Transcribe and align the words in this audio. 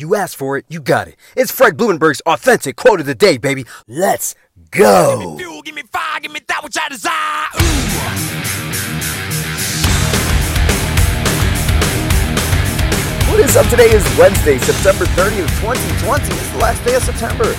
You 0.00 0.14
asked 0.14 0.36
for 0.36 0.56
it, 0.56 0.64
you 0.68 0.80
got 0.80 1.08
it. 1.08 1.16
It's 1.34 1.50
Fred 1.50 1.76
Blumenberg's 1.76 2.20
authentic 2.20 2.76
quote 2.76 3.00
of 3.00 3.06
the 3.06 3.16
day, 3.16 3.36
baby. 3.36 3.64
Let's 3.88 4.36
go. 4.70 5.18
Give 5.18 5.30
me 5.30 5.38
fuel, 5.38 5.62
give 5.62 5.74
me 5.74 5.82
fire, 5.82 6.20
give 6.20 6.30
me 6.30 6.38
that 6.46 6.62
which 6.62 6.78
I 6.80 6.88
desire. 6.88 7.46
Ooh. 7.58 7.88
What 13.28 13.40
is 13.40 13.56
up? 13.56 13.66
Today 13.66 13.90
is 13.90 14.04
Wednesday, 14.16 14.58
September 14.58 15.04
30th, 15.04 15.48
2020. 15.60 16.32
It's 16.32 16.50
the 16.52 16.58
last 16.58 16.84
day 16.84 16.94
of 16.94 17.02
September. 17.02 17.52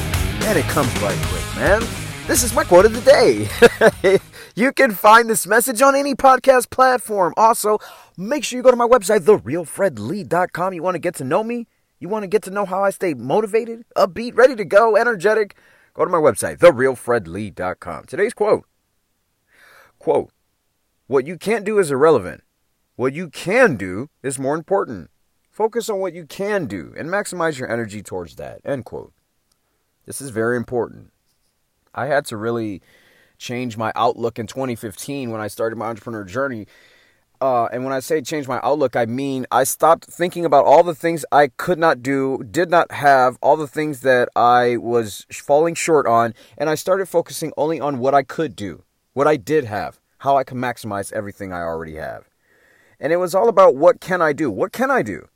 And 0.48 0.58
it 0.58 0.64
comes 0.70 0.94
by 1.02 1.14
quick, 1.24 1.44
man. 1.58 1.82
This 2.26 2.44
is 2.44 2.54
my 2.54 2.64
quote 2.64 2.86
of 2.86 2.94
the 2.94 3.02
day. 3.02 4.20
you 4.56 4.72
can 4.72 4.92
find 4.92 5.30
this 5.30 5.46
message 5.46 5.82
on 5.82 5.94
any 5.94 6.16
podcast 6.16 6.70
platform. 6.70 7.34
Also, 7.36 7.80
make 8.18 8.46
sure 8.46 8.56
you 8.56 8.64
go 8.64 8.72
to 8.72 8.78
my 8.78 8.88
website, 8.88 9.26
therealfredlee.com. 9.26 10.74
You 10.74 10.84
want 10.84 10.96
to 10.96 11.00
get 11.00 11.16
to 11.16 11.26
know 11.26 11.44
me? 11.44 11.68
You 12.00 12.08
want 12.08 12.24
to 12.24 12.28
get 12.28 12.44
to 12.44 12.52
know 12.52 12.66
how 12.66 12.84
I 12.84 12.92
stay 12.92 13.14
motivated, 13.14 13.84
upbeat, 13.96 14.38
ready 14.38 14.56
to 14.56 14.64
go, 14.64 14.96
energetic? 14.96 15.56
Go 15.94 16.06
to 16.06 16.12
my 16.12 16.18
website, 16.18 16.60
therealfredlee.com. 16.60 18.06
Today's 18.06 18.34
quote. 18.34 18.66
Quote, 20.00 20.32
what 21.08 21.28
you 21.28 21.38
can't 21.38 21.66
do 21.66 21.78
is 21.78 21.92
irrelevant. 21.92 22.42
What 22.96 23.14
you 23.14 23.30
can 23.30 23.76
do 23.76 24.10
is 24.24 24.40
more 24.40 24.56
important. 24.56 25.10
Focus 25.52 25.90
on 25.90 26.00
what 26.00 26.14
you 26.14 26.26
can 26.26 26.68
do 26.68 26.94
and 26.98 27.10
maximize 27.10 27.60
your 27.60 27.70
energy 27.70 28.02
towards 28.02 28.36
that. 28.36 28.62
End 28.64 28.86
quote. 28.86 29.12
This 30.06 30.22
is 30.22 30.30
very 30.30 30.56
important. 30.56 31.12
I 31.94 32.06
had 32.06 32.24
to 32.26 32.38
really 32.38 32.82
change 33.38 33.76
my 33.76 33.92
outlook 33.96 34.40
in 34.40 34.48
2015 34.48 35.32
when 35.32 35.42
I 35.42 35.48
started 35.48 35.76
my 35.76 35.88
entrepreneur 35.88 36.24
journey 36.24 36.66
uh, 37.42 37.66
and 37.66 37.84
when 37.84 37.94
I 37.94 38.00
say 38.00 38.22
change 38.22 38.48
my 38.48 38.60
outlook, 38.64 38.96
I 38.96 39.06
mean 39.06 39.46
I 39.52 39.64
stopped 39.64 40.06
thinking 40.06 40.46
about 40.46 40.66
all 40.66 40.84
the 40.84 40.96
things 40.96 41.26
I 41.32 41.48
could 41.48 41.80
not 41.80 42.02
do, 42.02 42.44
did 42.50 42.70
not 42.70 42.92
have, 42.92 43.38
all 43.42 43.56
the 43.56 43.68
things 43.68 44.02
that 44.02 44.30
I 44.36 44.78
was 44.78 45.26
falling 45.32 45.76
short 45.76 46.06
on, 46.06 46.34
and 46.58 46.70
I 46.70 46.76
started 46.76 47.08
focusing 47.08 47.54
only 47.56 47.80
on 47.80 48.00
what 48.00 48.14
I 48.14 48.24
could 48.24 48.56
do, 48.56 48.84
what 49.14 49.28
I 49.28 49.38
did 49.38 49.66
have, 49.66 50.00
how 50.20 50.38
I 50.38 50.44
can 50.44 50.58
maximize 50.58 51.14
everything 51.14 51.54
I 51.54 51.62
already 51.62 51.96
have. 51.96 52.30
And 53.00 53.14
it 53.14 53.18
was 53.18 53.34
all 53.34 53.48
about 53.48 53.76
what 53.76 54.02
can 54.02 54.22
I 54.22 54.34
do? 54.34 54.52
What 54.52 54.74
can 54.74 54.92
I 54.92 55.02
do? 55.02 55.30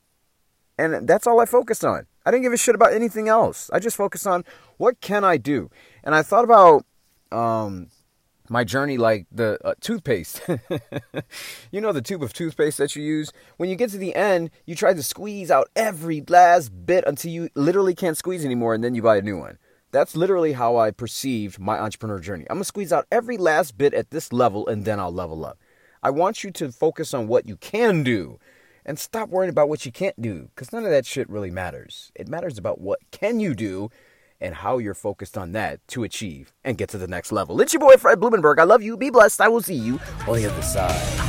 And 0.77 1.07
that's 1.07 1.27
all 1.27 1.39
I 1.39 1.45
focused 1.45 1.85
on. 1.85 2.07
I 2.25 2.31
didn't 2.31 2.43
give 2.43 2.53
a 2.53 2.57
shit 2.57 2.75
about 2.75 2.93
anything 2.93 3.27
else. 3.29 3.69
I 3.71 3.79
just 3.79 3.95
focused 3.95 4.27
on 4.27 4.43
what 4.77 4.99
can 5.01 5.23
I 5.23 5.37
do? 5.37 5.69
And 6.03 6.15
I 6.15 6.21
thought 6.21 6.43
about 6.43 6.85
um, 7.31 7.87
my 8.53 8.63
journey 8.63 8.99
like 8.99 9.25
the 9.31 9.57
uh, 9.65 9.73
toothpaste. 9.81 10.39
you 11.71 11.81
know 11.81 11.91
the 11.91 12.03
tube 12.03 12.21
of 12.21 12.33
toothpaste 12.33 12.77
that 12.77 12.95
you 12.95 13.01
use? 13.01 13.33
When 13.57 13.67
you 13.67 13.75
get 13.75 13.89
to 13.89 13.97
the 13.97 14.13
end, 14.13 14.51
you 14.67 14.75
try 14.75 14.93
to 14.93 15.01
squeeze 15.01 15.49
out 15.49 15.69
every 15.75 16.23
last 16.29 16.69
bit 16.85 17.03
until 17.07 17.31
you 17.31 17.49
literally 17.55 17.95
can't 17.95 18.15
squeeze 18.15 18.45
anymore 18.45 18.75
and 18.75 18.83
then 18.83 18.93
you 18.93 19.01
buy 19.01 19.17
a 19.17 19.23
new 19.23 19.39
one. 19.39 19.57
That's 19.89 20.15
literally 20.15 20.53
how 20.53 20.77
I 20.77 20.91
perceived 20.91 21.59
my 21.59 21.79
entrepreneur 21.79 22.19
journey. 22.19 22.45
I'm 22.47 22.57
going 22.57 22.61
to 22.61 22.65
squeeze 22.65 22.93
out 22.93 23.07
every 23.11 23.37
last 23.37 23.75
bit 23.75 23.93
at 23.95 24.11
this 24.11 24.31
level 24.31 24.67
and 24.67 24.85
then 24.85 24.99
I'll 24.99 25.11
level 25.11 25.43
up. 25.43 25.57
I 26.03 26.11
want 26.11 26.43
you 26.43 26.51
to 26.51 26.71
focus 26.71 27.11
on 27.15 27.27
what 27.27 27.47
you 27.47 27.57
can 27.57 28.03
do 28.03 28.39
and 28.85 28.99
stop 28.99 29.29
worrying 29.29 29.49
about 29.49 29.67
what 29.69 29.83
you 29.83 29.91
can't 29.91 30.21
do 30.21 30.49
cuz 30.55 30.71
none 30.71 30.85
of 30.85 30.91
that 30.91 31.07
shit 31.07 31.27
really 31.27 31.49
matters. 31.49 32.11
It 32.13 32.27
matters 32.27 32.59
about 32.59 32.79
what 32.79 32.99
can 33.09 33.39
you 33.39 33.55
do 33.55 33.89
and 34.43 34.53
how 34.53 34.77
you're 34.77 34.93
focused 34.93 35.37
on 35.37 35.53
that 35.53 35.79
to 35.87 36.03
achieve 36.03 36.53
and 36.63 36.77
get 36.77 36.89
to 36.89 36.97
the 36.99 37.07
next 37.07 37.31
level. 37.31 37.61
It's 37.61 37.73
your 37.73 37.79
boy 37.79 37.93
Fred 37.93 38.19
Blumenberg. 38.19 38.59
I 38.59 38.63
love 38.63 38.83
you. 38.83 38.97
Be 38.97 39.09
blessed. 39.09 39.41
I 39.41 39.47
will 39.47 39.61
see 39.61 39.73
you 39.73 39.99
on 40.27 40.35
the 40.35 40.45
other 40.45 40.61
side. 40.61 41.23